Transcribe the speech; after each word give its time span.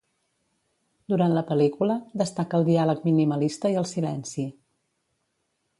Durant 1.13 1.35
la 1.35 1.43
pel·lícula 1.51 1.97
destaca 2.23 2.59
el 2.61 2.67
diàleg 2.71 3.07
minimalista 3.11 3.73
i 3.75 3.79
el 3.83 3.91
silenci. 3.95 4.49